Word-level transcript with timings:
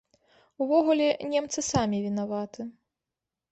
Увогуле, 0.65 1.09
немцы 1.35 1.59
самі 1.69 1.97
вінаваты. 2.09 2.61